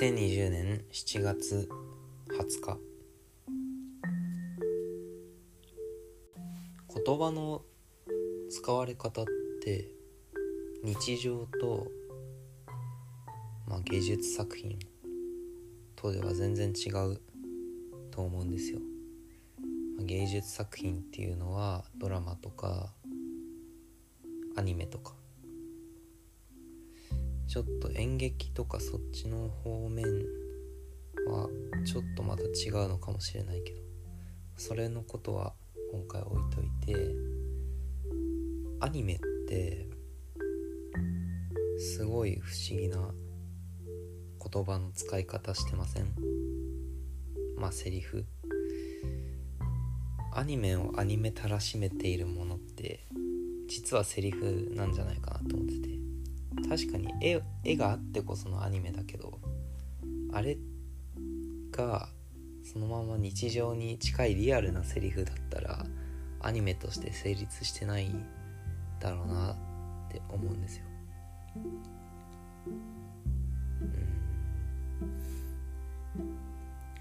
[0.00, 1.68] 2020年7月
[2.30, 2.78] 20日
[7.04, 7.60] 言葉の
[8.48, 9.24] 使われ方っ
[9.62, 9.90] て
[10.82, 11.86] 日常と、
[13.68, 14.78] まあ、芸術作品
[15.96, 17.20] とでは全然違う
[18.10, 18.78] と思うんですよ。
[19.98, 22.94] まあ、芸術作品っていうのはドラマとか
[24.56, 25.12] アニメとか
[27.50, 30.04] ちょっと演劇とかそっちの方面
[31.26, 31.48] は
[31.84, 33.80] ちょっとまた違うのかもしれないけど
[34.56, 35.54] それのことは
[35.90, 37.12] 今回置いといて
[38.78, 39.18] アニメっ
[39.48, 39.88] て
[41.80, 42.98] すごい不思議な
[44.52, 46.14] 言葉の使い方してません？
[47.56, 48.26] まあセリフ。
[50.32, 53.08] アニメをアニメたらしめているものって
[53.68, 56.09] 実はセリフなんじゃないかなと思ってて。
[56.68, 59.38] 確かに絵絵があってこそのアニメだけど
[60.32, 60.58] あれ
[61.70, 62.08] が
[62.62, 65.84] そのまま日常に近いリアルなセリフだったら
[66.40, 68.10] アニメとして成立してない
[69.00, 69.56] だろうなっ
[70.10, 70.84] て思うんですよ。
[71.56, 71.90] うん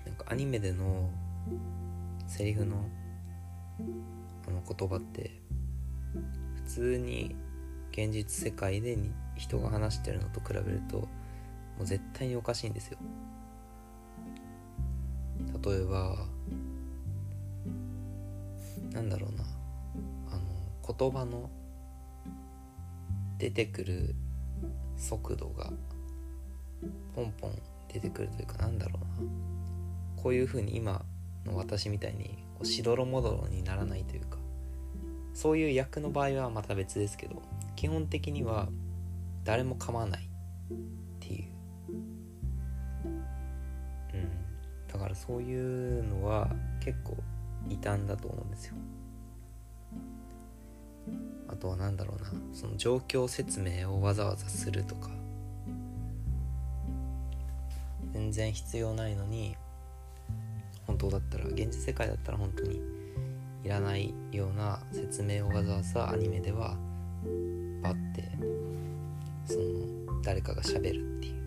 [0.06, 1.10] なんかアニメでの
[2.28, 2.86] セリフの
[4.48, 5.42] あの言葉って
[6.56, 7.36] 普通に
[8.00, 11.08] 現実世界でに人が話してるのと比べるとも
[11.82, 12.98] う絶対におかしいんですよ。
[15.66, 16.16] 例えば
[18.94, 19.44] なんだろうな。
[20.32, 21.50] あの言葉の
[23.38, 24.16] 出てくる
[24.96, 25.72] 速度が
[27.16, 29.32] ポンポン出てくるというかなんだろうな。
[30.22, 31.04] こういうふうに今
[31.46, 34.38] の私みたいにこうしどろもどろにならないというか
[35.34, 37.42] そういう役の場合はまた別ですけど
[37.80, 38.68] 基本的には
[39.46, 40.78] 誰も構わないっ
[41.22, 41.94] ていう。
[44.16, 44.30] うん。
[44.92, 46.50] だからそういうのは
[46.82, 47.16] 結構
[47.70, 48.76] 異端だと思うんですよ。
[51.48, 52.30] あとは何だろうな。
[52.54, 55.10] その状況説明をわざわざするとか。
[58.12, 59.56] 全然必要ないのに
[60.86, 62.82] 本当だったら現実世界だったら本当に
[63.64, 66.76] いらないような説明をわざわざアニメでは
[67.82, 68.24] バッて
[69.46, 71.40] その誰かがしゃべるっていう。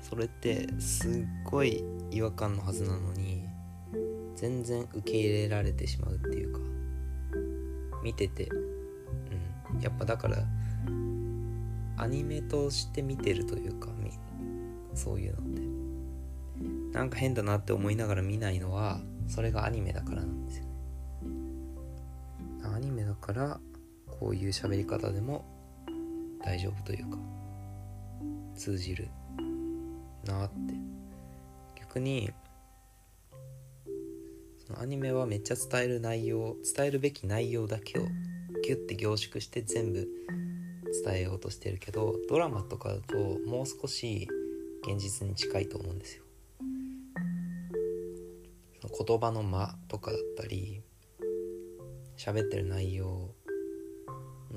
[0.00, 1.12] それってすっ
[1.44, 3.44] ごい違和感のはずなのに
[4.36, 6.60] 全然受け入れられてしまうっていうか
[8.02, 8.48] 見てて
[9.72, 9.80] うん。
[9.80, 10.38] やっぱだから
[11.96, 13.88] アニメとして見てるというか
[14.94, 15.68] そういうのって。
[16.92, 20.70] なんか変だなって思いながら見ないのはそれがアニメだからなんですよね。
[22.74, 23.60] アニメだから
[24.20, 25.44] こういう喋り方でも
[26.44, 27.18] 大丈夫というか
[28.54, 29.08] 通じる
[30.24, 30.88] なって。
[31.88, 32.30] 逆に
[34.66, 38.02] そのアニメはめっちゃ伝える内容伝えるべき内容だけを
[38.62, 40.06] ギュッて凝縮して全部
[41.04, 44.28] 伝えようとしてるけどドラマとかだともう少し
[44.82, 46.24] 現実に近いと思うんですよ。
[48.82, 50.82] その言葉の間とかだったり
[52.18, 53.30] 喋ってる内容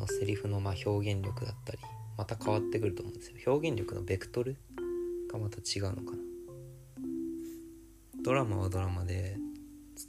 [0.01, 1.79] のセリフのま表現力だったり
[2.17, 3.37] また変わってくると思うんですよ。
[3.47, 4.57] 表現力のベクトル
[5.31, 6.17] がまた違うのかな。
[8.23, 9.37] ドラマはドラマで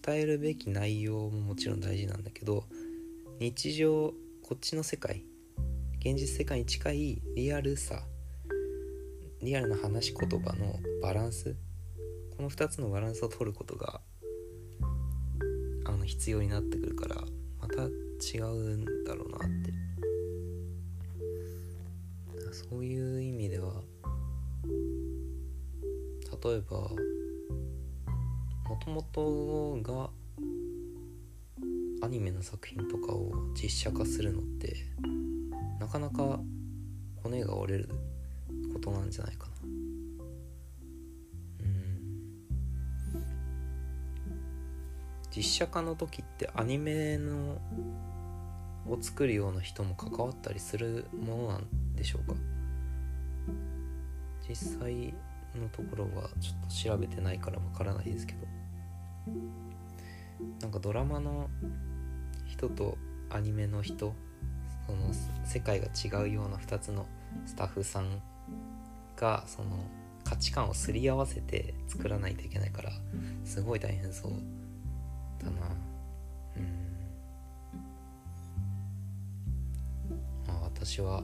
[0.04, 2.64] 伝えるべき内容ももちろん大事なんだけど
[3.38, 5.24] 日常こっちの世界
[6.00, 8.02] 現実世界に近いリアルさ
[9.40, 11.56] リアルな話し言葉のバランス
[12.36, 14.00] この2つのバランスを取ることが
[15.86, 17.16] あの必要になってくるから
[17.60, 17.88] また
[18.22, 19.72] 違うんだろうなって。
[22.52, 23.82] そういう意味では
[26.44, 26.78] 例えば
[28.68, 30.10] もともとが
[32.04, 34.76] アニメの作品とかを実写化するのって
[35.80, 36.40] なかなか
[37.22, 37.88] 骨が折れる
[38.72, 39.52] ことなんじゃないかな。
[41.60, 42.02] うん。
[45.34, 47.60] 実写化の時ってアニメの
[48.92, 52.34] を作るような人も関わったりするものなんでしょうか？
[54.48, 55.14] 実際
[55.54, 58.46] のところはちょっと調べてないからわからないですけど。
[60.60, 61.48] なんかドラマの
[62.46, 62.98] 人と
[63.30, 64.12] アニメの人
[64.86, 65.12] その
[65.44, 67.06] 世界が違うような2つの
[67.46, 68.20] スタッフさん
[69.16, 69.70] がその
[70.24, 72.90] 価値観をすり合わせて作らないといけないから
[73.44, 74.32] すごい大変そう
[75.38, 75.68] だな。
[76.56, 77.01] うん。
[80.84, 81.22] 私は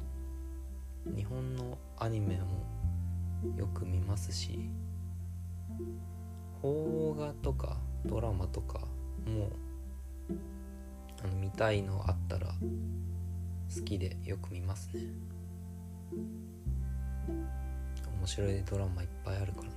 [1.16, 2.64] 日本のアニメも
[3.56, 4.70] よく見ますし
[6.62, 7.76] 邦画とか
[8.06, 8.78] ドラマとか
[9.26, 9.50] も
[11.24, 12.54] あの見たいのあったら
[13.74, 15.00] 好きでよく見ますね。
[18.20, 19.70] 面白いドラマいっぱいあるからな。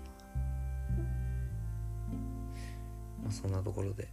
[3.24, 4.07] まあそんなところで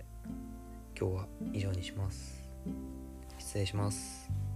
[0.98, 2.42] 今日は以上にします。
[3.38, 4.47] 失礼します。